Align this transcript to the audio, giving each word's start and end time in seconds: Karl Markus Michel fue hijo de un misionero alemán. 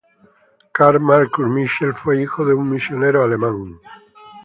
Karl 0.73 0.97
Markus 0.99 1.47
Michel 1.47 1.93
fue 1.93 2.23
hijo 2.23 2.43
de 2.43 2.55
un 2.55 2.71
misionero 2.71 3.23
alemán. 3.23 3.79